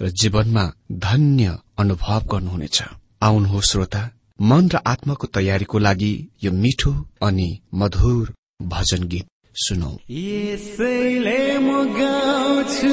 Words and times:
र 0.00 0.08
जीवनमा 0.10 0.64
धन्य 0.92 1.56
अनुभव 1.78 2.22
गर्नुहुनेछ। 2.32 2.82
आउनुहोस् 3.22 3.70
श्रोता। 3.70 4.02
मन 4.40 4.68
र 4.68 4.76
आत्माको 4.86 5.26
तयारीको 5.26 5.78
लागि 5.78 6.12
यो 6.44 6.52
मिठो 6.52 6.92
अनि 7.22 7.48
मधुर 7.74 8.34
भजन 8.62 9.02
गीत 9.08 9.26
सुनौ। 9.54 9.92
यसैले 10.10 11.58
म 11.58 11.68
गाउँछु 11.96 12.92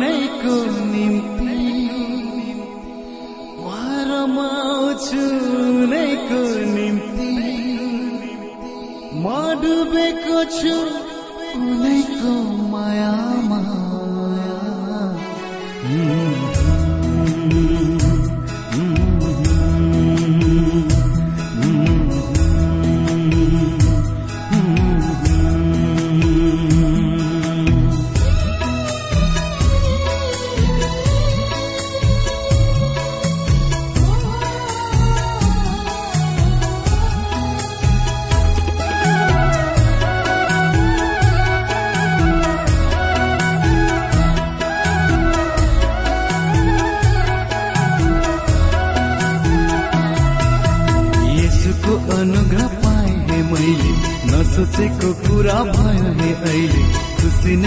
नैको 0.00 0.56
निम्ति 0.92 1.51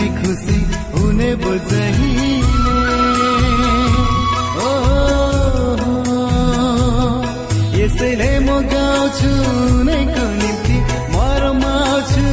खुसी 0.10 0.58
नै 0.58 0.96
हुने 0.96 1.36
बुझहिले 1.36 2.34
ओ, 4.66 4.72
यसैले 7.78 8.32
म 8.40 8.50
गाउँछु 8.74 9.32
नैको 9.88 10.26
निम्ति 10.42 10.78
म 11.14 11.16
रमाउँछु 11.44 12.26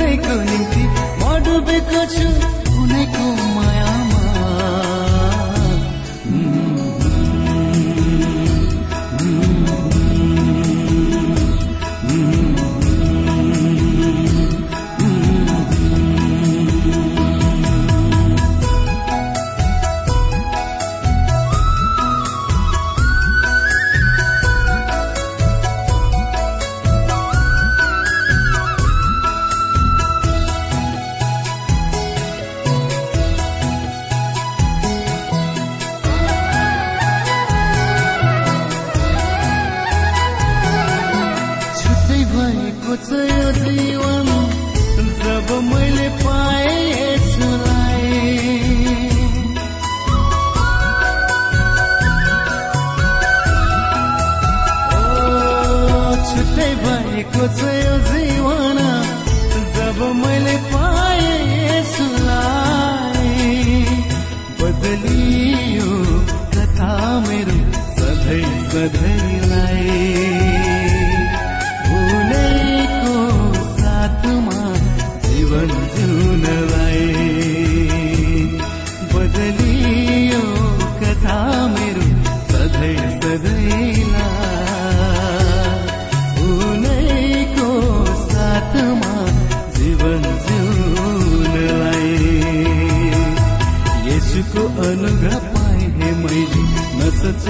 नैको 0.00 0.34
निम्ति 0.50 0.82
म 1.20 1.38
डुबेको 1.44 2.02
छु। 2.14 2.61
यो 42.92 43.52
जीवन 43.56 44.26
जब 45.20 45.48
मैले 45.64 46.08
पाएँ 46.20 46.80
छुट्टै 56.32 56.68
भएको 56.82 57.44
छ 57.56 57.72
यो 57.80 57.96
जीवन 58.10 58.82
जब 59.76 59.98
मैले 60.20 60.56
पाएँ 60.68 61.32
यसलाई 61.70 63.24
बदलियो 64.60 65.90
कथा 66.56 66.92
मेरो 67.28 67.56
सधैँ 67.96 68.44
सधैँलाई 68.68 69.51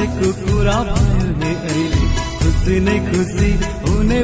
नसोचेको 0.02 0.30
कुरा 0.42 0.78
भयो 0.82 1.28
हे 1.42 1.52
खुसी 2.40 2.78
नै 2.80 2.98
खुसी 3.06 3.50
हुने 3.84 4.20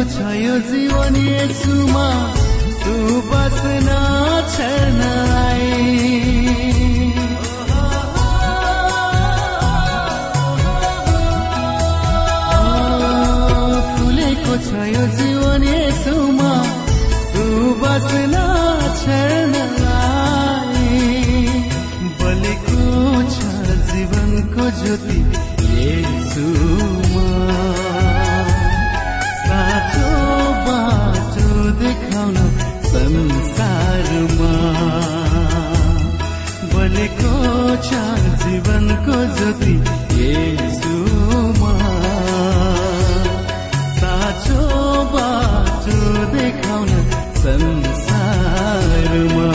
रहेको 0.00 0.12
छ 0.12 0.32
यो 0.34 0.54
जीवन 0.68 1.16
यसुमा 1.20 2.08
तु 2.82 2.94
बस्न 3.28 3.88
छर्न 4.52 5.00
फुलेको 13.96 14.54
छ 14.68 14.88
यो 14.94 15.04
जीवन 15.18 15.68
यसुमा 15.68 16.52
तु 17.34 17.44
बस्न 17.82 18.34
छर्न 19.02 19.54
बलेको 22.22 22.88
छ 23.36 23.78
जीवनको 23.92 24.70
ज्योति 24.80 25.20
यसु 25.84 26.69
आशा 37.90 38.02
जीवनको 38.40 39.16
ज्योति 39.36 39.74
साँचो 44.00 44.60
बाटो 45.14 45.96
देखाउन 46.34 46.90
संसारमा। 47.42 49.50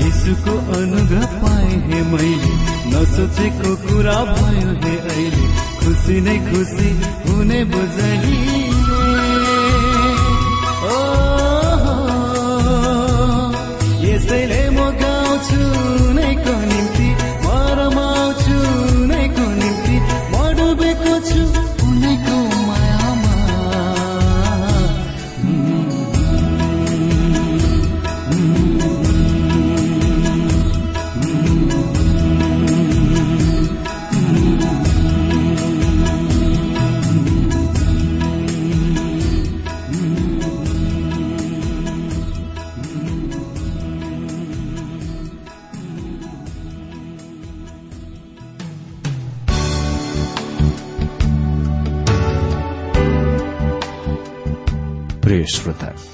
यसुको 0.00 0.54
अनुग्रह 0.78 1.26
पाएँ 1.42 1.76
हे 1.88 2.00
मैले। 2.12 2.52
नसोचेको 2.92 3.70
कुरा 3.76 4.18
भयो 4.32 4.70
हे 4.82 4.94
अहिले। 5.08 5.46
खुसी 5.80 6.16
नै 6.20 6.36
खुसी 6.50 6.88
हुने 7.24 7.60
बुझली 7.64 8.38
यसैले 14.04 14.59
नै 16.16 16.69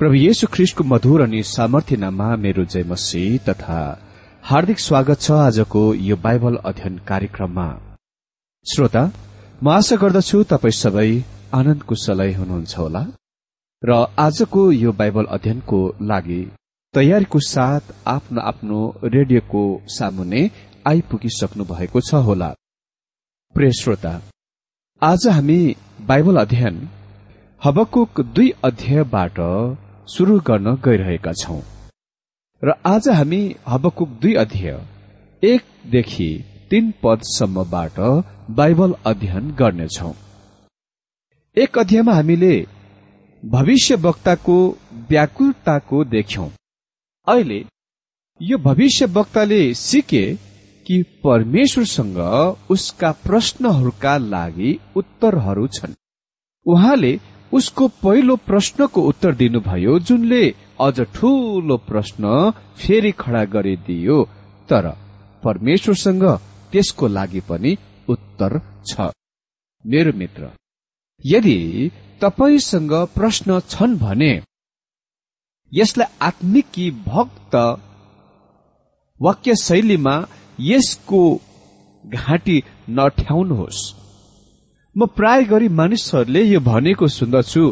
प्रभु 0.00 0.14
येशु 0.14 0.46
ख्रिस्टको 0.54 0.84
मधुर 0.84 1.20
अनि 1.22 1.42
सामर्थ्य 1.42 1.96
नाममा 1.96 2.26
मेरो 2.42 2.64
जय 2.72 2.82
मसी 2.90 3.22
तथा 3.46 3.78
हार्दिक 4.44 4.78
स्वागत 4.80 5.20
छ 5.20 5.30
आजको 5.46 5.82
यो 6.08 6.16
बाइबल 6.26 6.56
अध्ययन 6.70 6.98
कार्यक्रममा। 7.08 7.66
श्रोता 8.66 9.02
म 9.62 9.68
आशा 9.68 9.96
गर्दछु 10.02 10.42
तपाई 10.52 10.74
सबै 10.82 11.10
आनन्द 11.60 11.82
कुशलै 11.88 12.30
हुनुहुन्छ 12.32 12.78
होला। 12.78 13.02
र 13.82 13.90
आजको 14.26 14.62
यो 14.72 14.92
बाइबल 15.00 15.24
अध्ययनको 15.36 15.80
लागि 16.10 16.38
तयारीको 16.94 17.38
साथ 17.48 17.90
आफ्नो 18.14 18.40
आफ्नो 18.52 18.80
रेडियोको 19.16 19.64
सामुने 19.96 20.44
आइपुगिसक्नु 20.92 21.68
भएको 21.72 22.04
छ 22.10 22.22
होला। 22.28 22.50
प्रिय 23.54 23.72
श्रोता 23.80 24.14
आज 25.02 25.26
हामी 25.34 25.60
बाइबल 26.12 26.40
अध्ययन 26.44 26.80
हबकुक 27.62 28.20
दुई 28.36 28.48
अध्यायबाट 28.64 29.44
शुरू 30.08 30.40
गर्न 30.40 30.74
गइरहेका 30.74 31.32
छौं। 31.32 31.60
र 32.64 32.72
आज 32.86 33.08
हामी 33.08 33.56
हबकुक 33.68 34.08
दुई 34.08 34.34
अध्याय 34.34 34.78
एकदेखि 35.42 36.28
तीन 36.70 36.94
पदसम्मबाट 37.02 38.00
बाइबल 38.50 38.94
अध्ययन 39.06 39.50
गर्नेछौ। 39.50 40.12
एक 41.56 41.78
अध्यायमा 41.78 42.12
हामीले 42.12 42.66
भविष्य 43.44 43.94
वक्ताको 43.94 44.58
व्याकुलताको 45.10 46.04
देख्यौं। 46.04 46.48
अहिले 47.28 47.64
यो 48.42 48.58
भविष्य 48.58 49.06
वक्ताले 49.06 49.74
सिके 49.74 50.34
कि 50.86 51.02
परमेश्वरसँग 51.24 52.18
उसका 52.70 53.12
प्रश्नहरूका 53.12 54.16
लागि 54.18 54.78
उत्तरहरू 54.96 55.66
छन्। 55.66 55.94
उहाँले 56.66 57.18
उसको 57.52 57.88
पहिलो 58.02 58.36
प्रश्नको 58.36 59.00
उत्तर 59.00 59.34
दिनुभयो 59.34 59.98
जुनले 59.98 60.42
अझ 60.80 61.00
ठूलो 61.00 61.76
प्रश्न 61.76 62.50
फेरि 62.76 63.12
खड़ा 63.12 63.44
गरिदियो। 63.44 64.18
तर 64.68 64.86
परमेश्वरसँग 65.42 66.24
त्यसको 66.72 67.06
लागि 67.08 67.40
पनि 67.40 67.76
उत्तर 68.08 68.60
छ। 68.86 69.10
मेरो 69.84 70.12
मित्र 70.18 70.50
यदि 71.24 71.58
तपाईँसँग 72.22 72.92
प्रश्न 73.14 73.60
छन् 73.60 73.98
भने 73.98 74.32
यसलाई 75.72 76.14
आत्मिकी 76.22 76.90
भक्त 77.06 77.54
वाक्य 79.20 79.54
शैलीमा 79.62 80.14
यसको 80.60 81.20
घाँटी 82.04 82.62
नठ्याउनुहोस्। 82.90 83.97
म 84.96 85.06
प्राय 85.06 85.44
गरी 85.44 85.68
मानिसहरूले 85.68 86.42
यो 86.44 86.60
भनेको 86.60 87.08
सुन्दछु। 87.08 87.64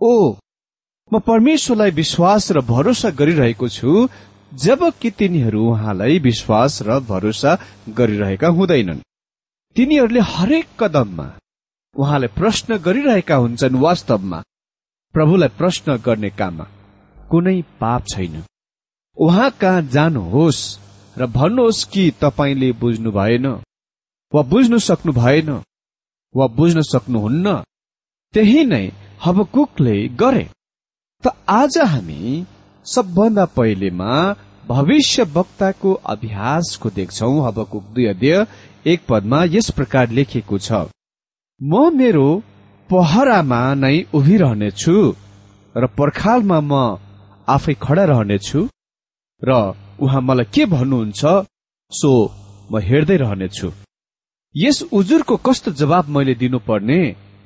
ओ 0.00 0.12
म 1.12 1.18
परमेश्वरलाई 1.20 1.90
विश्वास 1.90 2.50
र 2.52 2.60
भरोसा 2.64 3.10
गरिरहेको 3.10 3.68
छु 3.68 4.08
जबकि 4.52 5.10
तिनीहरू 5.10 5.64
उहाँलाई 5.70 6.18
विश्वास 6.18 6.82
र 6.82 6.98
भरोसा 7.10 7.58
गरिरहेका 7.90 8.48
हुँदैनन्। 8.48 9.04
तिनीहरूले 9.76 10.20
हरेक 10.32 10.66
कदममा 10.80 11.28
उहाँलाई 11.96 12.34
प्रश्न 12.34 12.76
गरिरहेका 12.78 13.36
हुन्छन् 13.36 13.80
वास्तवमा। 13.84 14.42
प्रभुलाई 15.14 15.48
प्रश्न 15.58 15.96
गर्ने 16.06 16.30
काममा 16.30 16.66
कुनै 17.30 17.60
पाप 17.80 18.02
छैन। 18.08 18.42
उहाँ 19.16 19.50
कहाँ 19.60 19.82
जानुहोस् 19.94 20.62
र 21.16 21.26
भन्नुहोस् 21.26 21.84
कि 21.92 22.10
तपाईँले 22.20 22.72
बुझ्नु 22.80 23.10
भएन 23.12 23.46
वा 24.32 24.42
बुझ्नु 24.42 24.78
सक्नु 24.78 25.12
भएन। 25.12 25.50
वा 26.34 26.46
बुझ्न 26.56 26.80
सक्नुहुन्न? 26.92 27.46
त्यही 28.34 28.62
नै 28.72 28.84
हबकुकले 29.24 29.96
गरे। 30.20 30.44
त 31.24 31.26
आज 31.60 31.74
हामी 31.92 32.22
सबभन्दा 32.86 33.44
पहिलेमा 33.56 34.12
भविष्य 34.68 35.22
वक्ताको 35.36 35.92
अभ्यासको 36.12 36.90
देख्छौ 36.98 37.32
हबकुक 37.46 37.84
दुई 37.94 38.06
अध्यय 38.12 38.46
एक 38.92 39.00
पदमा 39.08 39.40
यस 39.54 39.70
प्रकार 39.78 40.10
लेखिएको 40.18 40.58
छ। 40.66 40.68
म 41.60 41.72
मेरो 41.98 42.28
पहरामा 42.90 43.62
नै 43.82 43.96
उभिरहनेछु 44.18 44.96
र 45.74 45.86
पर्खालमा 45.98 46.58
म 46.70 46.72
आफै 47.48 47.74
खडा 47.84 48.04
रहनेछु 48.12 48.60
र 49.42 49.50
उहाँ 50.04 50.22
मलाई 50.28 50.50
के 50.54 50.64
भन्नुहुन्छ 50.74 51.22
सो 51.92 52.12
म 52.70 52.74
हेर्दै 52.88 53.16
रहनेछु। 53.24 53.68
यस 54.58 54.82
उजुरको 54.92 55.36
कस्तो 55.46 55.70
जवाब 55.70 56.08
मैले 56.08 56.34
दिनुपर्ने 56.34 56.98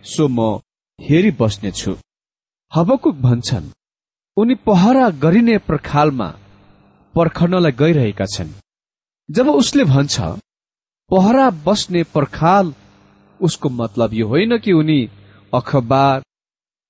सो 0.05 0.29
म 0.29 0.61
हेरी 0.99 1.31
बस्नेछु। 1.41 1.93
हबकुक 2.73 3.17
भन्छन् 3.21 3.67
उनी 4.37 4.55
पहरा 4.69 5.09
गरिने 5.25 5.59
पर्खालमा 5.69 6.29
पर्खनलाई 7.15 7.73
गइरहेका 7.81 8.27
छन्। 8.35 8.57
जब 9.29 9.49
उसले 9.51 9.85
भन्छ 9.85 10.21
पहरा 11.11 11.51
बस्ने 11.67 12.03
पर्खाल 12.15 12.75
उसको 13.41 13.69
मतलब 13.83 14.15
यो 14.15 14.29
होइन 14.29 14.59
कि 14.59 14.73
उनी 14.73 15.01
अखबार 15.53 16.23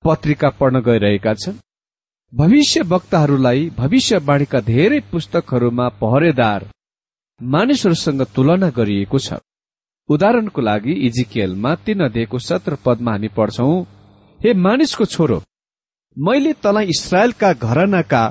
पत्रिका 0.03 0.49
पढ्न 0.59 0.81
गइरहेका 0.81 1.33
छन्। 1.35 1.61
भविष्य 2.33 2.81
वक्ताहरूलाई 2.87 3.69
भविष्यवाणीका 3.77 4.59
धेरै 4.71 4.99
पुस्तकहरूमा 5.11 5.87
पहरेदार 6.01 6.69
मानिसहरूसँग 7.39 8.21
तुलना 8.35 8.69
गरिएको 8.69 9.19
छ। 9.19 9.43
उदाहरणको 10.09 10.61
लागि 10.61 10.93
इजिकेलमा 11.07 11.73
तीन 11.85 11.99
अध्ययको 12.05 12.39
सत्र 12.49 12.75
पदमा 12.85 13.11
हामी 13.11 13.27
पढ्छौ 13.37 13.73
हे 14.39 14.53
मानिसको 14.65 15.05
छोरो 15.13 15.41
मैले 16.17 16.53
तलाई 16.63 16.85
इसरायलका 16.93 17.51
घरनाका 17.67 18.23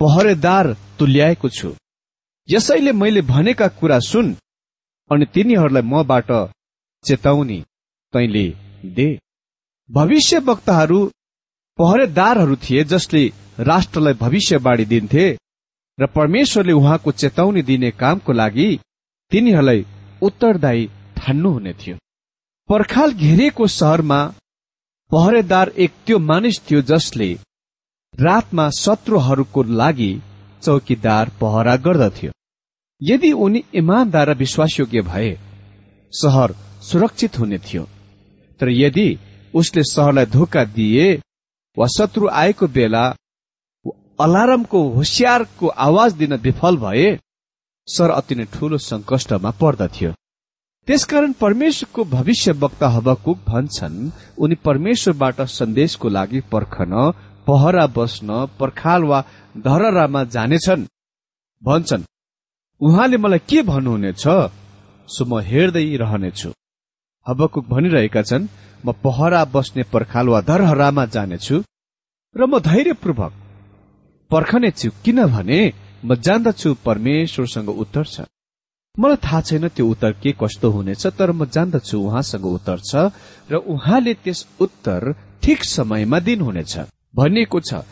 पहरेदार 0.00 0.72
तुल्याएको 0.98 1.48
छु। 1.48 1.68
यसैले 2.48 2.92
मैले 2.92 3.22
भनेका 3.32 3.68
कुरा 3.80 3.98
सुन 4.10 4.32
अनि 5.10 5.26
तिनीहरूलाई 5.34 5.82
मबाट 5.92 6.30
चेताउनी 7.04 7.60
तैले 8.14 8.46
दे। 8.96 9.08
भविष्य 9.90 10.38
वक्ताहरू 10.48 10.98
पहरेदारहरू 11.78 12.56
थिए 12.64 12.84
जसले 12.92 13.22
राष्ट्रलाई 13.70 14.14
भविष्यवाणी 14.24 14.84
दिन्थे 14.92 15.26
र 15.98 16.06
परमेश्वरले 16.16 16.72
उहाँको 16.72 17.12
चेताउनी 17.20 17.62
दिने 17.62 17.90
कामको 18.02 18.32
लागि 18.32 18.68
तिनीहरूलाई 19.32 19.84
उत्तरदायी 20.24 20.86
ठान्नुहुने 21.16 21.72
थियो। 21.72 21.96
पर्खाल 22.68 23.12
घेरिएको 23.14 23.66
सहरमा 23.70 24.20
पहरेदार 25.10 25.68
एक 25.78 25.92
त्यो 26.06 26.18
मानिस 26.18 26.60
थियो 26.66 26.80
जसले 26.82 27.32
रातमा 28.14 28.68
शत्रुहरूको 28.78 29.62
लागि 29.80 30.12
चौकीदार 30.62 31.30
पहरा 31.40 31.76
गर्दथ्यो। 31.76 32.30
यदि 33.00 33.32
उनी 33.44 33.64
इमान्दार 33.74 34.30
र 34.30 34.36
विश्वासयोग्य 34.36 35.00
भए 35.02 35.30
सहर 36.12 36.54
सुरक्षित 36.82 37.38
हुने 37.38 37.58
थियो। 37.58 37.82
तर 38.60 38.68
यदि 38.70 39.08
उसले 39.54 39.82
सहरलाई 39.84 40.26
धोका 40.26 40.64
दिए 40.76 41.06
वा 41.76 41.86
शत्रु 41.96 42.28
आएको 42.32 42.66
बेला 42.68 43.04
अलार्मको 44.20 44.82
होसियारको 44.88 45.66
आवाज 45.86 46.12
दिन 46.12 46.34
विफल 46.42 46.76
भए 46.76 47.06
सर 47.88 48.10
अति 48.10 48.34
नै 48.34 48.44
ठूलो 48.52 48.76
संकष्टमा 48.80 49.50
पर्दथ्यो। 49.60 50.10
त्यसकारण 50.88 51.32
परमेश्वरको 51.40 52.04
भविष्य 52.16 52.52
वक्ता 52.62 52.88
हबकुक 52.88 53.38
भन्छन् 53.48 53.98
उनी 54.42 54.54
परमेश्वरबाट 54.66 55.40
सन्देशको 55.58 56.08
लागि 56.08 56.40
पर्खन 56.52 56.92
पहरा 57.46 57.86
बस्न 57.96 58.28
पर्खाल 58.60 59.02
वा 59.10 59.20
धररामा 59.66 60.24
जानेछन्। 60.34 60.88
भन्छन् 61.62 62.08
उहाँले 62.80 63.16
मलाई 63.16 63.38
के 63.48 63.62
भन्नुहुनेछ? 63.62 64.24
सो 65.08 65.24
म 65.28 65.40
हेर्दै 65.50 65.86
रहनेछु। 66.02 66.50
हबकुक 67.26 67.64
भनिरहेका 67.68 68.22
छन् 68.22 68.48
म 68.84 68.92
पहरा 69.04 69.44
बस्ने 69.54 69.82
पर्खाल 69.92 70.26
वा 70.28 70.40
धरहरामा 70.50 71.04
जानेछु 71.14 71.56
र 72.36 72.40
म 72.48 72.58
धैर्यपूर्वक 72.60 73.32
पर्खनेछु। 74.30 74.88
किनभने 75.04 75.60
म 76.04 76.14
जान्दछु 76.26 76.74
परमेश्वरसँग 76.86 77.68
उत्तर 77.68 78.04
छ। 78.04 78.20
मलाई 78.96 79.16
थाहा 79.24 79.40
छैन 79.40 79.68
त्यो 79.68 79.86
उत्तर 79.90 80.12
के 80.22 80.32
कस्तो 80.40 80.70
हुनेछ 80.70 81.06
तर 81.18 81.32
म 81.32 81.44
जान्दछु 81.54 81.98
उहाँसँग 82.00 82.46
उत्तर 82.46 82.78
छ 82.88 83.10
र 83.50 83.54
उहाँले 83.74 84.14
त्यस 84.24 84.46
उत्तर 84.60 85.12
ठिक 85.42 85.64
समयमा 85.64 86.18
दिनुहुनेछ। 86.26 86.74
भनिएको 87.16 87.60
छ 87.60 87.82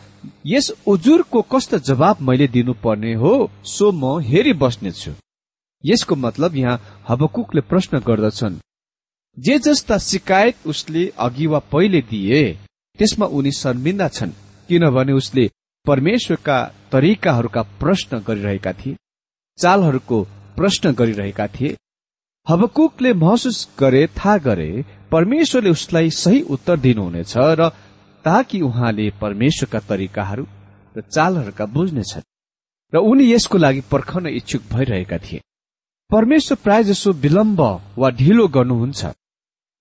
यस 0.45 0.71
उजुरको 0.87 1.41
कस्तो 1.51 1.77
जवाब 1.89 2.21
मैले 2.27 2.47
दिनुपर्ने 2.47 3.13
हो 3.21 3.33
सो 3.65 3.91
म 3.91 4.19
हेरी 4.23 4.53
बस्नेछु। 4.63 5.11
यसको 5.83 6.15
मतलब 6.15 6.55
यहाँ 6.55 7.03
हबकुकले 7.09 7.61
प्रश्न 7.71 7.99
गर्दछन् 8.07 8.61
जे 9.37 9.57
जस्ता 9.59 9.97
शिकायत 9.97 10.67
उसले 10.67 11.03
अघि 11.17 11.47
वा 11.47 11.59
पहिले 11.73 12.01
दिए 12.11 12.41
त्यसमा 12.99 13.25
उनी 13.37 13.51
शर्मिन्दा 13.51 14.07
छन् 14.07 14.31
किनभने 14.69 15.13
उसले 15.13 15.49
परमेश्वरका 15.85 16.57
तरिकाहरूका 16.93 17.61
प्रश्न 17.81 18.19
गरिरहेका 18.27 18.73
थिए 18.73 18.97
चालहरूको 19.59 20.17
प्रश्न 20.57 20.91
गरिरहेका 20.93 21.47
थिए। 21.47 21.77
हबकुकले 22.47 23.13
महसुस 23.13 23.57
गरे 23.79 24.05
थाहा 24.17 24.37
गरे 24.47 24.69
परमेश्वरले 25.11 25.69
उसलाई 25.69 26.09
सही 26.13 26.41
उत्तर 26.55 26.77
दिनुहुनेछ 26.79 27.33
र 27.59 27.69
ताकि 28.25 28.61
उहाँले 28.61 29.09
परमेश्वरका 29.21 29.79
तरिकाहरू 29.89 30.45
र 30.95 31.01
चालहरूका 31.15 31.65
बुझ्नेछन् 31.75 32.29
र 32.93 32.97
उनी 33.09 33.25
यसको 33.33 33.57
लागि 33.57 33.81
पर्खन 33.91 34.27
इच्छुक 34.29 34.61
भइरहेका 34.73 35.17
थिए। 35.17 35.41
परमेश्वर 36.09 36.57
प्राय 36.63 36.83
जसो 36.83 37.11
विलम्ब 37.23 37.61
वा 37.97 38.09
ढिलो 38.19 38.47
गर्नुहुन्छ। 38.47 39.01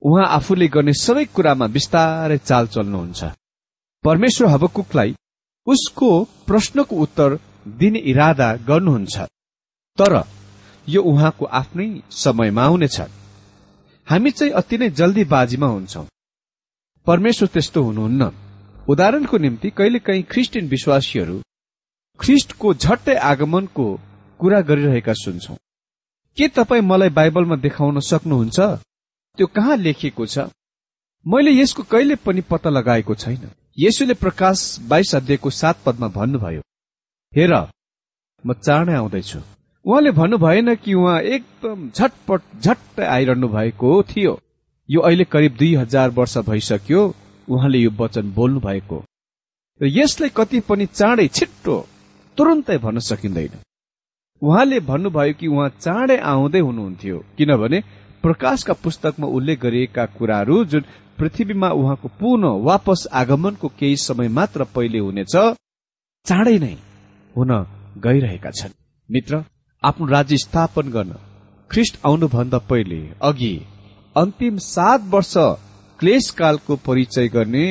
उहाँ 0.03 0.27
आफूले 0.37 0.69
गर्ने 0.69 0.93
सबै 0.97 1.25
कुरामा 1.35 1.67
विस्तारै 1.67 2.39
चाल 2.39 2.67
चल्नुहुन्छ। 2.67 3.21
परमेश्वर 4.05 4.49
हबकुकलाई 4.49 5.15
उसको 5.67 6.25
प्रश्नको 6.25 6.97
उत्तर 6.97 7.39
दिने 7.69 7.99
इरादा 7.99 8.57
गर्नुहुन्छ। 8.57 9.17
तर 9.99 10.25
यो 10.89 11.03
उहाँको 11.03 11.45
आफ्नै 11.45 12.03
समयमा 12.11 12.63
आउनेछ 12.63 13.01
हामी 14.07 14.31
चाहिँ 14.31 14.53
अति 14.53 14.79
नै 14.79 14.91
जल्दीबाजीमा 14.91 15.67
हुन्छौं। 15.67 16.05
परमेश्वर 17.07 17.49
त्यस्तो 17.49 17.83
हुनुहुन्न। 17.83 18.31
उदाहरणको 18.89 19.39
निम्ति 19.39 19.71
कहिलेकाहीँ 19.71 20.23
क्रिस्चियन 20.23 20.69
विश्वासीहरू 20.69 21.43
ख्रिस्टको 22.21 22.75
झट्टै 22.75 23.15
आगमनको 23.15 23.87
कुरा 24.39 24.61
गरिरहेका 24.61 25.13
सुन्छौ। 25.13 25.55
के 26.37 26.49
तपाईँ 26.49 26.83
मलाई 26.83 27.09
बाइबलमा 27.09 27.57
देखाउन 27.57 28.01
सक्नुहुन्छ? 28.01 28.61
त्यो 29.39 29.47
कहाँ 29.47 29.77
लेखिएको 29.77 30.27
छ? 30.27 30.39
मैले 31.27 31.51
यसको 31.51 31.83
कहिले 31.83 32.15
पनि 32.15 32.41
पत्ता 32.41 32.71
लगाएको 32.71 33.15
छैन। 33.15 33.51
यसुले 33.79 34.15
प्रकाश 34.15 34.63
बाइस 34.89 35.15
अध्यायको 35.15 35.51
सात 35.51 35.77
पदमा 35.87 36.09
भन्नुभयो 36.17 36.61
हेर 37.33 37.53
म 38.45 38.53
चाँडै 38.53 38.95
आउँदैछु। 38.95 39.39
उहाँले 39.85 40.11
भन्नु 40.11 40.39
भएन 40.39 40.75
कि 40.75 40.95
उहाँ 40.95 41.21
एकदम 41.21 41.89
झटपट 41.91 42.41
झट्टै 42.61 43.05
आइरहनु 43.07 43.49
भएको 43.49 44.03
थियो। 44.03 44.39
यो 44.89 45.01
अहिले 45.01 45.25
करिब 45.25 45.57
दुई 45.57 45.75
हजार 45.75 46.11
वर्ष 46.11 46.37
भइसक्यो 46.49 47.03
उहाँले 47.49 47.79
यो 47.79 47.91
वचन 48.01 48.33
बोल्नु 48.37 48.61
भएको। 48.61 48.99
र 49.81 49.87
यसलाई 49.89 50.31
कति 50.37 50.61
पनि 50.69 50.87
चाँडै 50.93 51.29
छिट्टो 51.29 51.77
तुरन्तै 52.39 52.79
भन्न 52.79 52.99
सकिँदैन। 53.01 53.57
उहाँले 54.43 54.81
भन्नुभयो 54.81 55.35
कि 55.41 55.47
उहाँ 55.47 55.69
चाँडै 55.81 56.17
आउँदै 56.33 56.61
हुनुहुन्थ्यो 56.61 57.25
किनभने 57.39 57.83
प्रकाशका 58.25 58.73
पुस्तकमा 58.85 59.27
उल्लेख 59.27 59.61
गरिएका 59.61 60.05
कुराहरू 60.19 60.65
जुन 60.65 60.85
पृथ्वीमा 61.19 61.69
उहाँको 61.71 62.09
पुनः 62.21 62.63
वापस 62.65 63.07
आगमनको 63.13 63.69
केही 63.79 63.97
समय 63.99 64.29
मात्र 64.29 64.65
पहिले 64.75 64.99
हुनेछ 64.99 65.35
चाँडै 66.27 66.59
नै 66.59 66.75
हुन 67.35 67.53
गइरहेका 67.99 68.51
छन्। 68.51 68.79
मित्र 69.11 69.43
आफ्नो 69.83 70.07
राज्य 70.07 70.37
स्थापन 70.37 70.91
गर्न 70.91 71.13
ख्रिस्ट 71.71 71.99
आउनुभन्दा 72.07 72.59
पहिले 72.71 73.01
अघि 73.23 73.55
अन्तिम 74.17 74.57
सात 74.65 75.01
वर्ष 75.11 75.33
क्लेशकालको 76.01 76.77
परिचय 76.87 77.29
गर्ने 77.29 77.65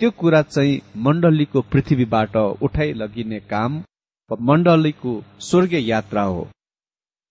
त्यो 0.00 0.10
कुरा 0.10 0.42
चाहिँ 0.44 0.80
मण्डलीको 0.96 1.60
पृथ्वीबाट 1.72 2.36
उठाइ 2.36 2.92
लगिने 2.92 3.38
काम 3.50 3.82
मण्डलीको 4.30 5.12
स्वर्गीय 5.40 5.88
यात्रा 5.90 6.22
हो। 6.22 6.46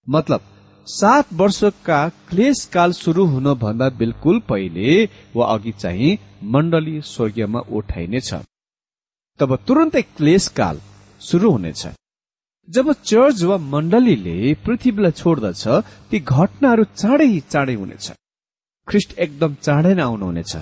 मतलब 0.08 0.42
सात 0.88 1.32
वर्षका 1.34 1.98
क्लेशकाल 2.30 2.92
शुरू 2.94 3.26
हुनभन्दा 3.26 3.88
बिल्कुल 4.00 4.40
पहिले 4.50 4.90
वा 5.36 5.46
अघि 5.54 5.72
चाहिँ 5.82 6.18
मण्डली 6.54 7.00
स्वर्गीयमा 7.04 7.60
उठाइनेछ। 7.78 8.34
तब 9.40 9.56
तुरन्तै 9.68 10.02
क्लेशकाल 10.18 10.82
शुरू 11.22 11.52
हुनेछ। 11.52 11.88
जब 12.68 12.92
चर्च 13.10 13.42
वा 13.50 13.58
मण्डलीले 13.74 14.54
पृथ्वीलाई 14.66 15.12
छोड्दछ 15.22 15.64
ती 16.12 16.20
घटनाहरू 16.20 16.84
चाँडै 17.02 17.28
चाँडै 17.54 17.76
हुनेछ। 17.82 18.12
ख्रिस्ट 18.88 19.18
एकदम 19.26 19.56
चाँडै 19.66 19.94
नै 19.98 20.04
आउनुहुनेछ 20.10 20.56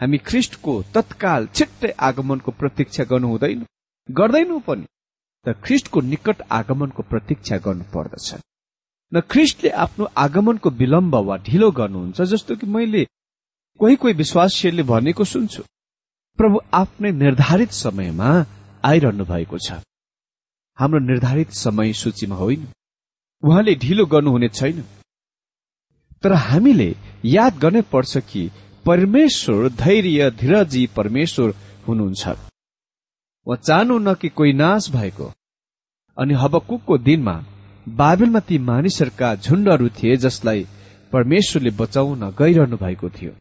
हामी 0.00 0.18
ख्रिस्टको 0.28 0.74
तत्काल 0.94 1.48
छिट्टै 1.56 1.92
आगमनको 2.08 2.50
प्रतीक्षा 2.60 3.04
गर्नु 3.12 3.28
हुँदैन 3.34 3.68
गर्दैनौ 4.08 4.58
पनि 4.66 4.86
त 5.44 5.56
ख्रिस्टको 5.64 6.00
निकट 6.12 6.42
आगमनको 6.60 7.02
प्रतीक्षा 7.12 7.56
गर्नु 7.66 7.84
पर्दछ 7.94 8.28
न 9.14 9.20
ख्रिस्टले 9.20 9.70
आफ्नो 9.70 10.04
आगमनको 10.16 10.70
विलम्ब 10.70 11.14
वा 11.14 11.36
ढिलो 11.36 11.70
गर्नुहुन्छ 11.70 12.20
जस्तो 12.20 12.56
कि 12.56 12.66
मैले 12.66 13.06
कोही 13.78 13.96
कोही 13.96 14.14
विश्वासीहरूले 14.14 14.82
भनेको 14.82 15.24
सुन्छु। 15.24 15.62
प्रभु 16.36 16.60
आफ्नै 16.74 17.12
निर्धारित 17.12 17.70
समयमा 17.70 18.46
आइरहनु 18.84 19.24
भएको 19.24 19.58
छ। 19.58 19.72
हाम्रो 20.78 20.98
निर्धारित 20.98 21.50
समय 21.50 21.92
सूचीमा 21.92 22.36
होइन। 22.36 22.66
उहाँले 23.42 23.74
ढिलो 23.74 24.06
गर्नुहुने 24.06 24.48
छैन। 24.48 24.84
तर 26.22 26.32
हामीले 26.32 26.96
याद 27.24 27.58
गर्नै 27.58 27.82
पर्छ 27.82 28.18
कि 28.18 28.50
परमेश्वर 28.86 29.68
धैर्य 29.68 30.30
धीरजी 30.30 30.86
परमेश्वर 30.86 31.54
हुनुहुन्छ। 31.88 32.28
चाहनु 33.66 33.98
न 33.98 34.14
कि 34.14 34.28
कोही 34.28 34.52
नाश 34.52 34.90
भएको। 34.90 35.32
अनि 36.18 36.34
हबकुकको 36.34 36.98
दिनमा 36.98 37.44
बाबेलमा 37.86 38.40
ती 38.40 38.58
मानिसहरूका 38.58 39.34
झुण्डहरू 39.34 39.88
थिए 39.88 40.16
जसलाई 40.16 40.66
परमेश्वरले 41.12 41.70
बचाउन 41.70 42.22
गइरहनु 42.38 42.76
भएको 42.76 43.08
थियो। 43.08 43.32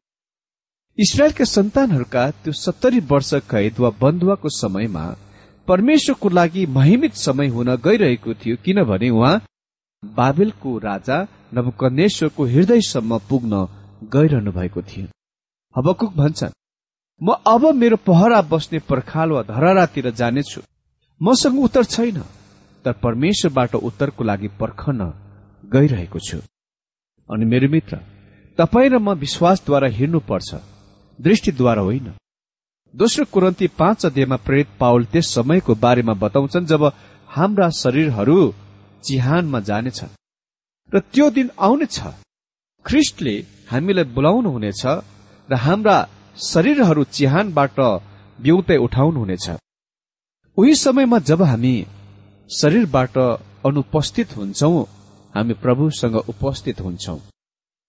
इसरायलका 0.98 1.46
सन्तानहरूका 1.46 2.24
त्यो 2.44 2.54
सत्तरी 2.54 3.00
वर्ष 3.12 3.34
कैद 3.50 3.80
वा 3.80 3.90
बन्धुवाको 4.02 4.50
समयमा 4.50 5.06
परमेश्वरको 5.68 6.30
लागि 6.30 6.66
महिमित 6.70 7.14
समय 7.16 7.48
हुन 7.48 7.76
गइरहेको 7.76 8.34
थियो 8.34 8.56
किनभने 8.66 9.10
उहाँ 9.10 9.42
बाबेलको 10.04 10.78
राजा 10.78 11.18
नवकनेश्वरको 11.54 12.46
हृदयसम्म 12.46 13.18
पुग्न 13.30 13.54
गइरहनु 14.14 14.52
भएको 14.52 14.82
थियो। 14.82 15.08
हबकुक 15.76 16.14
भन्छन् 16.14 16.58
म 17.22 17.36
अब 17.48 17.66
मेरो 17.76 17.98
पहरा 17.98 18.42
बस्ने 18.52 18.80
पर्खाल 18.90 19.32
वा 19.32 19.42
धरारातिर 19.44 20.10
जानेछु। 20.12 20.62
मसँग 21.22 21.60
उत्तर 21.60 21.84
छैन। 21.86 22.24
तर 22.86 22.94
परमेश्वरबाट 23.04 23.76
उत्तरको 23.88 24.24
लागि 24.24 24.48
पर्खन 24.60 25.00
गइरहेको 25.74 26.20
छु। 26.20 26.38
अनि 27.30 27.46
मेरो 27.46 27.68
मित्र 27.70 27.98
तपाईँ 28.58 28.90
र 28.90 28.98
म 28.98 29.14
विश्वासद्वारा 29.18 29.88
हिँड्नुपर्छ 29.98 30.50
दृष्टिद्वारा 31.20 31.82
होइन। 31.82 32.08
दोस्रो 32.94 33.26
कुरन्ती 33.34 33.68
पाँच 33.80 34.06
अध्यायमा 34.06 34.38
प्रेरित 34.46 34.70
पावल 34.80 35.04
त्यस 35.12 35.34
समयको 35.36 35.74
बारेमा 35.76 36.14
बताउँछन् 36.24 36.70
जब 36.72 36.84
हाम्रा 37.30 37.68
शरीरहरू 37.74 38.38
चिहानमा 39.04 39.60
जानेछन् 39.70 40.16
र 40.90 41.00
त्यो 41.14 41.30
दिन 41.30 41.48
आउनेछ। 41.60 41.98
ख्रिस्टले 42.86 43.36
हामीलाई 43.72 44.06
बोलाउनुहुनेछ 44.16 44.84
र 45.50 45.54
हाम्रा 45.66 45.98
शरीरहरू 46.44 47.04
चिहानबाट 47.16 47.78
बिउतै 48.40 48.78
उठाउनुहुनेछ। 48.86 49.46
उही 50.58 50.74
समयमा 50.76 51.18
जब 51.30 51.42
हामी 51.42 51.76
शरीरबाट 52.50 53.18
अनुपस्थित 53.66 54.36
हुन्छौं 54.38 54.84
हामी 55.36 55.54
प्रभुसँग 55.54 56.16
उपस्थित 56.16 56.82
हुन्छौं। 56.82 57.20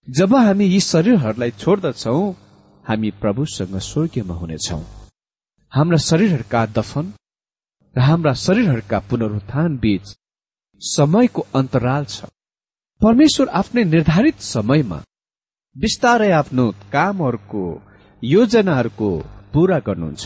जब 0.09 0.35
हामी 0.35 0.65
यी 0.65 0.81
शरीरहरूलाई 0.81 1.51
छोड्दछौ 1.51 2.19
हामी 2.85 3.11
प्रभुसँग 3.23 3.77
स्वर्गीयमा 3.79 4.35
हुनेछौ। 4.35 4.81
हाम्रा 5.73 5.99
शरीरहरूका 6.11 6.67
दफन 6.67 7.13
र 7.97 8.01
हाम्रा 8.01 8.33
शरीरहरूका 8.33 8.99
पुनरुत्थान 9.11 9.77
बीच 9.79 10.15
समयको 10.81 11.47
अन्तराल 11.55 12.05
छ। 12.05 12.25
परमेश्वर 13.01 13.49
आफ्नै 13.61 13.85
निर्धारित 13.85 14.41
समयमा 14.41 14.99
बिस्तारै 15.77 16.31
आफ्नो 16.33 16.65
कामहरूको 16.93 17.65
योजनाहरूको 18.23 19.11
पूरा 19.53 19.79
गर्नुहुन्छ। 19.79 20.25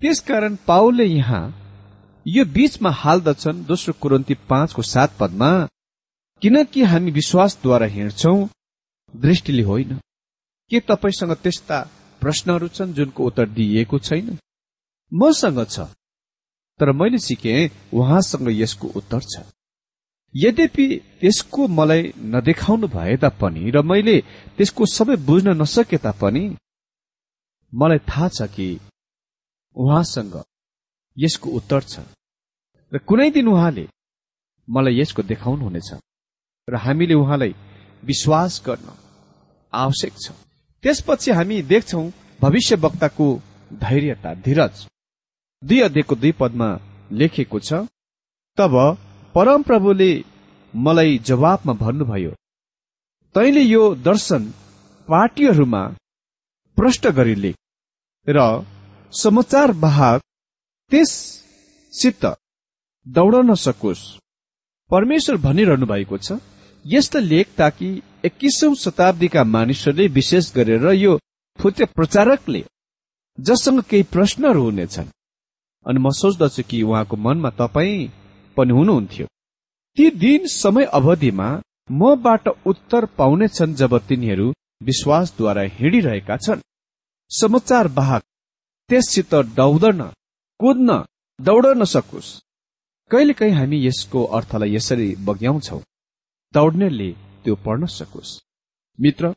त्यसकारण 0.00 0.56
पाओले 0.66 1.04
यहाँ 1.04 1.65
यो 2.26 2.44
बीचमा 2.44 2.90
हाल्दछन् 2.90 3.64
दोस्रो 3.64 3.92
कुरन्ती 4.00 4.34
पाँचको 4.50 4.82
सात 4.82 5.10
पदमा 5.18 5.50
किनकि 6.42 6.82
हामी 6.82 7.10
विश्वासद्वारा 7.10 7.86
हिँड्छौ 7.86 8.34
दृष्टिले 9.14 9.62
होइन। 9.62 9.92
के 10.70 10.80
तपाईँसँग 10.80 11.32
त्यस्ता 11.42 11.78
प्रश्नहरू 12.22 12.68
छन् 12.68 12.94
जुनको 12.94 13.26
उत्तर 13.26 13.46
दिइएको 13.48 13.98
छैन? 13.98 14.38
मसँग 15.12 15.60
छ 15.70 15.86
तर 16.80 16.92
मैले 16.92 17.18
सिके 17.18 17.54
उहाँसँग 17.94 18.50
यसको 18.52 18.88
उत्तर 18.98 19.20
छ। 19.20 19.44
यद्यपि 20.34 20.86
त्यसको 21.20 21.68
मलाई 21.68 22.12
नदेखाउनु 22.34 22.86
भए 22.88 23.16
तापनि 23.16 23.70
र 23.70 23.82
मैले 23.82 24.16
त्यसको 24.56 24.86
सबै 24.86 25.16
बुझ्न 25.28 25.56
नसके 25.62 25.96
तापनि 25.98 26.44
मलाई 27.72 27.98
थाहा 28.10 28.28
छ 28.28 28.50
कि 28.50 28.68
उहाँसँग 29.76 30.42
यसको 31.16 31.50
उत्तर 31.50 31.82
छ। 31.82 31.98
र 32.92 32.98
कुनै 32.98 33.30
दिन 33.30 33.48
उहाँले 33.48 33.88
मलाई 34.68 34.94
यसको 35.00 35.22
देखाउनुहुनेछ 35.22 35.90
र 36.68 36.76
हामीले 36.76 37.14
उहाँलाई 37.14 37.54
विश्वास 38.04 38.62
गर्न 38.66 38.88
आवश्यक 39.72 40.14
छ। 40.22 40.32
त्यसपछि 40.84 41.30
हामी 41.30 41.62
देख्छौ 41.62 42.02
भविष्य 42.40 42.76
वक्ताको 42.76 43.26
धैर्यता 43.72 44.34
धीरज। 44.46 44.86
दुई 45.62 45.80
अध्ययको 45.80 46.14
दुई 46.14 46.32
पदमा 46.32 46.68
लेखेको 47.12 47.58
छ 47.58 47.72
तब 48.58 48.74
परमप्रभुले 49.34 50.12
मलाई 50.74 51.18
जवाबमा 51.18 51.72
भन्नुभयो 51.72 52.32
तैले 53.34 53.62
यो 53.62 53.82
दर्शन 53.94 54.42
पार्टीहरूमा 55.08 55.82
प्रष्ट 56.76 57.06
गरी 57.18 57.54
र 58.26 58.38
समाचार 59.12 59.72
वाहक 59.72 60.20
त्यससित 60.90 62.24
दौडन 63.06 63.54
सकोस् 63.54 64.00
परमेश्वर 64.90 65.36
भनिरहनु 65.36 65.86
भएको 65.86 66.16
छ 66.18 66.38
यस्ता 66.84 67.18
लेख 67.18 67.46
ताकि 67.56 67.88
एक्किसौं 68.24 68.74
शताब्दीका 68.74 69.44
मानिसहरूले 69.44 70.06
विशेष 70.08 70.52
गरेर 70.54 70.86
यो 70.92 71.18
फुटे 71.58 71.84
प्रचारकले 71.84 72.62
जससँग 73.38 73.80
केही 73.80 74.02
प्रश्नहरू 74.02 74.62
हुनेछन्। 74.62 75.08
अनि 75.86 76.00
म 76.00 76.10
सोच्दछु 76.10 76.62
कि 76.70 76.82
उहाँको 76.82 77.16
मनमा 77.16 77.50
तपाईँ 77.50 78.10
पनि 78.56 78.72
हुनुहुन्थ्यो। 78.72 79.26
ती 79.96 80.10
दिन 80.10 80.46
समय 80.46 80.84
अवधिमा 80.98 81.48
मबाट 81.92 82.48
उत्तर 82.66 83.04
पाउनेछन् 83.18 83.74
जब 83.74 83.98
तिनीहरू 84.08 84.52
विश्वासद्वारा 84.82 85.62
हिँडिरहेका 85.76 86.36
छन्। 86.36 86.66
समाचार 87.30 87.88
वाहक 87.88 88.22
त्यससित 88.90 89.34
दौडन 89.34 90.02
कुद्न 90.60 91.04
दौडन 91.38 91.84
सकोस् 91.84 92.28
कहिलेकाहीँ 93.10 93.54
हामी 93.54 93.78
यसको 93.86 94.22
अर्थलाई 94.36 94.74
यसरी 94.74 95.14
बग्याउँछौ। 95.26 95.78
दौड्नेले 96.54 97.10
त्यो 97.44 97.54
पढ्न 97.66 97.86
सकोस्। 97.88 98.30
मित्र 98.98 99.28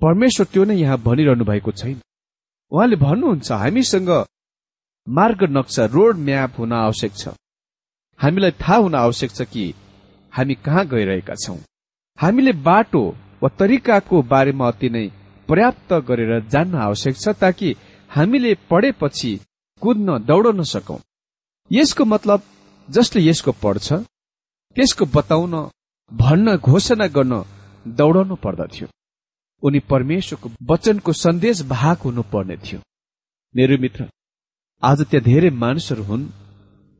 परमेश्वर 0.00 0.46
त्यो 0.52 0.64
नै 0.64 0.76
यहाँ 0.76 0.98
भनिरहनु 0.98 1.44
भएको 1.44 1.72
छैन। 1.72 2.00
उहाँले 2.72 2.96
भन्नुहुन्छ 2.96 3.52
हामीसँग 3.52 4.10
मार्ग 5.06 5.42
नक्सा 5.56 5.84
रोड 5.94 6.16
म्याप 6.16 6.58
हुन 6.58 6.72
आवश्यक 6.72 7.12
छ। 7.16 7.34
हामीलाई 8.20 8.50
थाहा 8.62 8.76
हुन 8.76 8.94
आवश्यक 8.94 9.30
छ 9.30 9.42
कि 9.52 9.64
हामी 10.32 10.54
कहाँ 10.64 10.86
गइरहेका 10.88 11.34
छौं। 11.44 11.58
हामीले 12.18 12.52
बाटो 12.64 13.04
वा 13.42 13.48
तरिकाको 13.58 14.22
बारेमा 14.32 14.68
अति 14.68 14.88
नै 14.88 15.06
पर्याप्त 15.48 15.92
गरेर 16.08 16.32
जान्न 16.48 16.74
आवश्यक 16.88 17.16
छ 17.16 17.36
ताकि 17.36 17.74
हामीले 18.10 18.54
पढेपछि 18.70 19.32
कुद्न 19.82 20.18
दौडन 20.24 20.62
सकौं। 20.72 20.98
यसको 21.70 22.04
मतलब 22.04 22.42
जसले 22.88 23.22
यसको 23.22 23.52
पढ्छ 23.62 23.92
त्यसको 24.76 25.04
बताउन 25.16 25.54
भन्न 26.12 26.56
घोषणा 26.56 27.06
गर्न 27.06 27.34
दौडनु 27.98 28.34
पर्दथ्यो। 28.44 28.86
उनी 29.62 29.78
परमेश्वरको 29.92 30.48
वचनको 30.70 31.12
सन्देश 31.12 31.62
भाग 31.66 31.96
हुनुपर्ने 32.04 32.56
थियो। 32.56 32.80
मेरो 33.54 33.76
मित्र 33.80 34.08
आज 34.82 35.00
त्यहाँ 35.10 35.24
धेरै 35.24 35.50
मानिसहरू 35.64 36.02
हुन् 36.04 36.24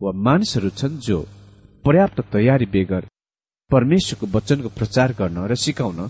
वा 0.01 0.11
मानिसहरू 0.27 0.71
छन् 0.71 0.99
जो 0.99 1.19
पर्याप्त 1.85 2.21
तयारी 2.33 2.67
बेगर 2.67 3.03
परमेश्वरको 3.71 4.27
वचनको 4.37 4.69
प्रचार 4.69 5.13
गर्न 5.21 5.39
र 5.51 5.55
सिकाउन 5.55 6.01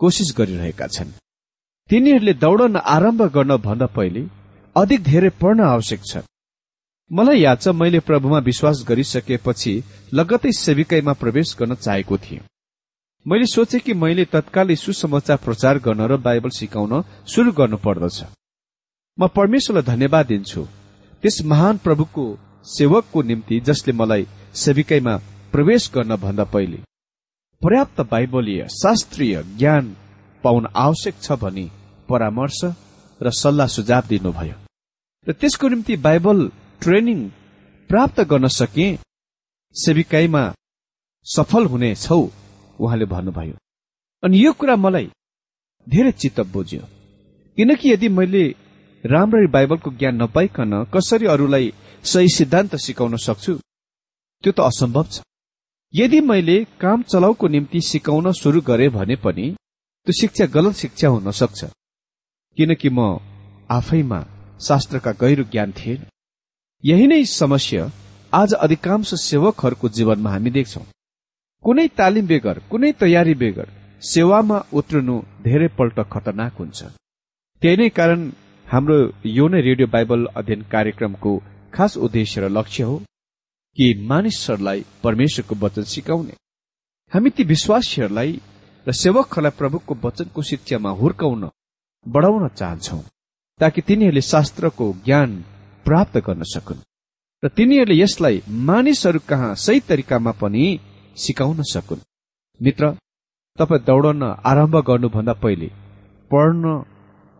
कोसिस 0.00 0.34
गरिरहेका 0.38 0.86
छन्। 0.86 1.10
तिनीहरूले 1.90 2.34
दौडन 2.34 2.76
आरम्भ 2.76 3.22
गर्न 3.34 3.56
भन्दा 3.66 3.86
पहिले 3.96 4.22
अधिक 4.76 5.02
धेरै 5.02 5.30
पढ्न 5.40 5.60
आवश्यक 5.74 6.00
छ। 6.04 6.22
मलाई 7.10 7.40
याद 7.40 7.60
छ 7.60 7.68
मैले 7.70 7.98
प्रभुमा 8.02 8.38
विश्वास 8.42 8.84
गरिसकेपछि 8.88 9.72
लगतै 10.14 10.50
सेविकाईमा 10.58 11.12
प्रवेश 11.12 11.54
गर्न 11.58 11.74
चाहेको 11.74 12.16
थिएँ। 12.18 12.40
मैले 13.26 13.46
सोचे 13.46 13.78
कि 13.78 13.94
मैले 13.94 14.24
तत्कालै 14.24 14.76
सुसमाचार 14.76 15.36
प्रचार 15.44 15.78
गर्न 15.78 16.00
र 16.10 16.16
बाइबल 16.18 16.50
सिकाउन 16.50 17.02
शुरू 17.30 17.52
गर्नु 17.52 17.76
पर्दछ। 17.78 18.18
म 19.18 19.28
परमेश्वरलाई 19.30 19.86
धन्यवाद 19.86 20.26
दिन्छु। 20.26 20.62
त्यस 21.22 21.36
महान 21.46 21.76
प्रभुको 21.78 22.26
सेवकको 22.66 23.22
निम्ति 23.22 23.60
जसले 23.62 23.92
मलाई 23.92 24.26
सेविकाईमा 24.64 25.16
प्रवेश 25.52 25.90
गर्न 25.94 26.16
भन्दा 26.18 26.44
पहिले 26.50 26.82
पर्याप्त 27.62 28.00
बाइबलीय 28.10 28.66
शास्त्रीय 28.82 29.42
ज्ञान 29.58 29.94
पाउन 30.44 30.66
आवश्यक 30.74 31.14
छ 31.22 31.38
भनी 31.38 31.66
परामर्श 32.08 32.60
र 33.20 33.30
सल्लाह 33.32 33.66
सुझाव 33.70 34.02
दिनुभयो। 34.08 34.56
र 35.26 35.32
त्यसको 35.32 35.68
निम्ति 35.68 35.96
बाइबल 36.02 36.38
ट्रेनिङ 36.80 37.18
प्राप्त 37.90 38.20
गर्न 38.30 38.46
सके 38.60 38.88
सेविकाईमा 39.74 40.42
सफल 41.26 41.64
हुने 41.66 41.94
छौ 41.94 42.20
उहाँले 42.78 43.06
भन्नुभयो। 43.14 43.56
अनि 44.22 44.44
यो 44.44 44.52
कुरा 44.60 44.76
मलाई 44.76 45.10
धेरै 45.86 46.12
चित्त 46.12 46.40
बुझ्यो 46.54 46.82
किनकि 47.58 47.92
यदि 47.92 48.08
मैले 48.18 48.44
राम्ररी 49.04 49.46
बाइबलको 49.56 49.90
ज्ञान 49.98 50.14
नपाइकन 50.22 50.72
कसरी 50.94 51.26
अरूलाई 51.34 51.72
सही 52.04 52.28
सिद्धान्त 52.36 52.76
सिकाउन 52.86 53.16
सक्छु 53.26 53.52
त्यो 54.44 54.52
त 54.52 54.58
असम्भव 54.70 55.06
छ। 55.12 55.22
यदि 55.94 56.20
मैले 56.30 56.56
काम 56.80 57.02
चलाउको 57.02 57.48
निम्ति 57.48 57.80
सिकाउन 57.90 58.32
शुरू 58.40 58.60
गरे 58.68 58.88
भने 58.96 59.16
पनि 59.24 59.46
त्यो 60.06 60.12
शिक्षा 60.20 60.46
गलत 60.56 60.74
शिक्षा 60.82 61.08
हुन 61.08 61.30
सक्छ। 61.40 61.60
किनकि 62.58 62.88
म 62.88 63.00
आफैमा 63.70 64.20
शास्त्रका 64.66 65.12
गहिरो 65.20 65.44
ज्ञान 65.52 65.72
थिएन। 65.78 66.00
यही 66.84 67.06
नै 67.06 67.24
समस्या 67.24 67.84
आज 68.32 68.52
अधिकांश 68.54 69.10
सेवकहरूको 69.20 69.88
जीवनमा 69.88 70.30
हामी 70.30 70.50
देख्छौ। 70.50 70.80
कुनै 71.64 71.86
तालिम 71.98 72.26
बेगर 72.26 72.58
कुनै 72.70 72.90
तयारी 73.00 73.34
बेगर 73.42 73.68
सेवामा 74.02 74.58
उत्रनु 74.78 75.16
धेरैपल्ट 75.46 75.98
खतरनाक 76.12 76.54
हुन्छ। 76.58 76.80
त्यही 77.62 77.76
नै 77.76 77.88
कारण 77.98 78.20
हाम्रो 78.66 78.98
यो 79.38 79.46
नै 79.48 79.60
रेडियो 79.68 79.86
बाइबल 79.94 80.20
अध्ययन 80.38 80.62
कार्यक्रमको 80.74 81.32
खास 81.74 81.96
उद्देश्य 82.06 82.40
र 82.40 82.48
लक्ष्य 82.58 82.82
हो 82.90 82.96
कि 83.78 83.86
मानिसहरूलाई 84.10 84.84
परमेश्वरको 85.04 85.54
वचन 85.64 85.84
सिकाउने। 85.94 86.34
हामी 87.12 87.30
ती 87.36 87.42
विश्वासीहरूलाई 87.52 88.30
र 88.86 88.92
सेवकहरूलाई 89.02 89.58
प्रभुको 89.60 89.92
वचनको 90.04 90.40
शिक्षामा 90.50 90.90
हुर्काउन 91.00 91.42
बढाउन 92.06 92.48
चाहन्छौ 92.58 93.00
ताकि 93.60 93.80
तिनीहरूले 93.88 94.28
शास्त्रको 94.32 94.86
ज्ञान 95.04 95.30
प्राप्त 95.86 96.16
गर्न 96.18 96.42
सकुन्। 96.44 96.84
र 97.42 97.48
तिनीहरूले 97.48 98.00
यसलाई 98.02 98.36
मानिसहरू 98.68 99.20
कहाँ 99.28 99.54
सही 99.56 99.80
तरिकामा 99.80 100.32
पनि 100.40 100.64
सिकाउन 101.16 101.62
सकुन्। 101.72 102.06
मित्र 102.60 102.84
तपाईँ 103.58 103.84
दौडन 103.84 104.22
आरम्भ 104.44 104.76
गर्नुभन्दा 104.88 105.34
पहिले 105.42 105.68
पढ्न 106.30 106.64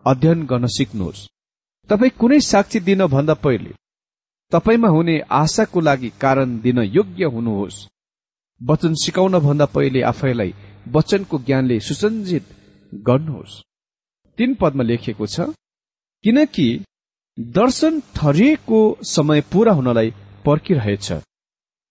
अध्ययन 0.05 0.39
गर्न 0.45 0.65
सिक्नुहोस्। 0.77 1.27
तपाईँ 1.89 2.17
कुनै 2.19 2.39
साक्षी 2.41 2.79
दिन 2.79 3.05
भन्दा 3.07 3.33
पहिले 3.35 3.71
तपाईँमा 4.51 4.89
हुने 4.89 5.15
आशाको 5.33 5.79
लागि 5.79 6.09
कारण 6.21 6.59
दिन 6.59 6.77
योग्य 6.89 7.25
हुनुहोस्। 7.25 7.85
वचन 8.61 8.93
सिकाउन 8.95 9.39
भन्दा 9.39 9.65
पहिले 9.75 10.01
आफैलाई 10.03 10.53
वचनको 10.87 11.37
ज्ञानले 11.37 11.79
सुसञ्जित 11.79 12.45
गर्नुहोस्। 12.91 13.61
तीन 14.39 14.53
पदमा 14.53 14.83
लेखिएको 14.83 15.25
छ 15.25 15.51
किनकि 16.23 16.67
दर्शन 17.37 17.99
ठरिएको 18.15 18.79
समय 19.05 19.41
पूरा 19.51 19.71
हुनलाई 19.71 20.09
पर्खिरहेछ। 20.45 21.11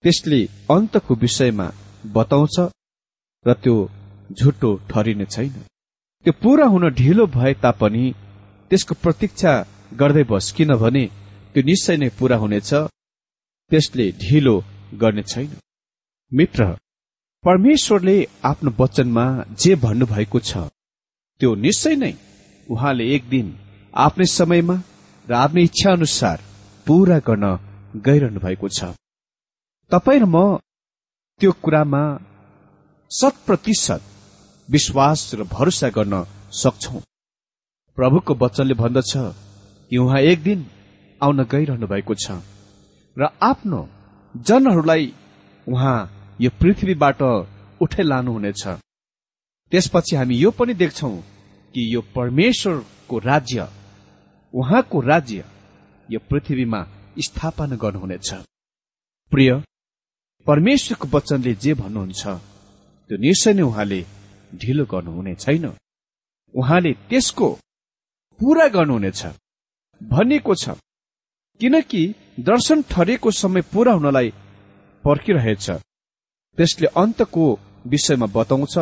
त्यसले 0.03 0.39
अन्तको 0.71 1.15
विषयमा 1.15 1.67
बताउँछ 2.13 2.55
र 3.45 3.53
त्यो 3.53 3.75
झुटो 4.31 4.75
ठरिने 4.89 5.25
छैन। 5.25 5.53
त्यो 6.25 6.33
पूरा 6.43 6.65
हुन 6.65 6.89
ढिलो 6.89 7.25
भए 7.27 7.53
तापनि 7.63 8.03
त्यसको 8.71 8.93
प्रतीक्षा 9.03 9.53
गर्दै 9.93 10.23
बस 10.23 10.51
किनभने 10.51 11.05
त्यो 11.53 11.63
निश्चय 11.63 11.97
नै 11.97 12.09
पूरा 12.19 12.37
हुनेछ 12.37 12.71
त्यसले 13.71 14.05
ढिलो 14.23 14.55
गर्ने 14.93 15.23
छैन। 15.23 15.49
मित्र 16.31 16.65
परमेश्वरले 17.43 18.17
आफ्नो 18.43 18.71
वचनमा 18.79 19.25
जे 19.61 19.75
भन्नुभएको 19.83 20.39
छ 20.39 20.67
त्यो 21.41 21.55
निश्चय 21.55 21.95
नै 21.95 22.13
उहाँले 22.67 23.05
एक 23.15 23.29
दिन 23.29 23.47
आफ्नै 23.93 24.25
समयमा 24.33 24.75
र 25.29 25.33
आफ्नै 25.33 25.63
इच्छा 25.63 25.91
अनुसार 25.91 26.37
पूरा 26.87 27.17
गर्न 27.27 27.45
गइरहनु 28.05 28.39
भएको 28.39 28.67
छ। 28.69 28.79
तपाईँ 29.91 30.19
र 30.19 30.25
म 30.25 30.37
त्यो 31.41 31.51
कुरामा 31.63 32.03
शत 33.11 33.35
प्रतिशत 33.47 34.01
विश्वास 34.69 35.19
र 35.35 35.43
भरोसा 35.55 35.89
गर्न 35.97 36.23
सक्छौ। 36.61 36.99
प्रभुको 37.97 38.33
वचनले 38.41 38.73
भन्दछ 38.73 39.13
कि 39.91 39.97
उहाँ 39.97 40.21
एक 40.31 40.39
दिन 40.43 40.59
आउन 41.21 41.43
गइरहनु 41.53 41.87
भएको 41.87 42.13
छ। 42.23 42.39
र 43.17 43.21
आफ्नो 43.41 43.81
जनहरूलाई 44.35 45.13
उहाँ 45.67 45.97
यो 46.39 46.49
पृथ्वीबाट 46.61 47.21
उठै 47.81 48.03
लानुहुनेछ। 48.03 48.63
त्यसपछि 49.71 50.15
हामी 50.15 50.35
यो 50.37 50.51
पनि 50.51 50.73
देख्छौ 50.73 51.11
कि 51.75 51.81
यो 51.95 52.01
परमेश्वरको 52.15 53.17
राज्य 53.31 53.67
उहाँको 54.59 54.97
राज्य 55.01 55.45
यो 56.09 56.19
पृथ्वीमा 56.29 56.81
स्थापना 57.25 57.75
गर्नुहुनेछ। 57.75 58.29
प्रिय 59.31 59.51
परमेश्वरको 60.47 61.07
वचनले 61.13 61.53
जे 61.63 61.73
भन्नुहुन्छ 61.81 62.23
त्यो 63.09 63.17
निश्चय 63.17 63.53
नै 63.53 63.63
उहाँले 63.69 63.99
ढिलो 64.61 64.85
गर्नुहुने 64.93 65.33
छैन। 65.35 65.65
उहाँले 66.55 66.91
त्यसको 67.09 67.47
पूरा 68.39 68.67
गर्नुहुनेछ 68.75 69.21
भनिएको 70.01 70.53
छ। 70.55 70.65
किनकि 71.59 72.01
दर्शन 72.49 72.81
ठरेको 72.91 73.31
समय 73.31 73.61
पूरा 73.73 73.93
हुनलाई 73.93 74.29
पर्खिरहेछ। 75.03 75.65
त्यसले 76.57 76.87
अन्तको 77.01 77.43
विषयमा 77.91 78.27
बताउँछ 78.37 78.75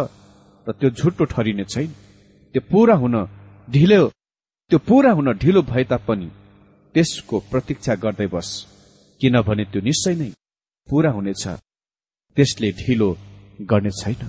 र 0.67 0.71
त्यो 0.79 0.89
झुटो 0.89 1.23
ठरिने 1.33 1.65
छैन। 1.73 1.89
त्यो 2.55 2.61
पूरा 2.71 2.95
हुन 2.95 3.15
ढिलो 3.69 4.01
त्यो 4.71 4.79
पूरा 4.79 5.11
हुन 5.11 5.27
ढिलो 5.33 5.61
भए 5.61 5.83
तापनि 5.83 6.29
त्यसको 6.95 7.39
प्रतीक्षा 7.51 7.93
गर्दै 8.03 8.27
बस 8.27 8.49
किनभने 9.21 9.63
त्यो 9.71 9.81
निश्चय 9.81 10.15
नै 10.15 10.29
पूरा 10.89 11.11
हुनेछ। 11.11 11.43
त्यसले 12.37 12.71
ढिलो 12.81 13.09
गर्ने 13.69 13.91
छैन। 14.01 14.21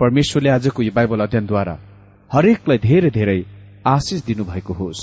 परमेश्वरले 0.00 0.50
आजको 0.50 0.82
यो 0.82 0.92
बाइबल 0.94 1.20
अध्ययनद्वारा 1.20 1.74
हरेकलाई 2.30 2.78
धेरै 2.78 3.10
धेरै 3.10 3.40
आशिष 3.86 4.20
दिनुभएको 4.22 4.72
होस्। 4.74 5.02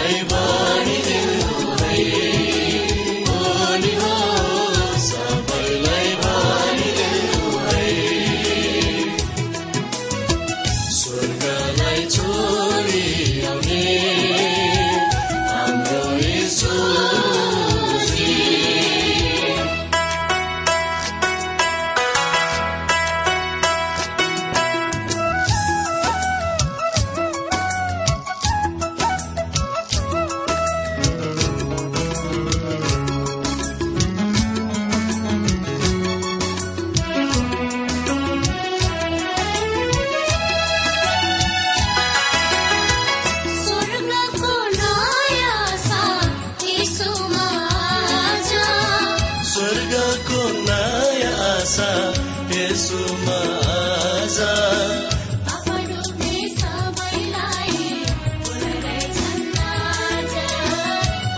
Amen. 0.00 0.29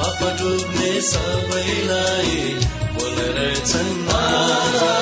पाप 0.02 0.22
डुब्ने 0.38 0.90
सबैलाई 1.08 2.38
बोल्रहेछन् 2.94 3.92
कति 4.08 5.01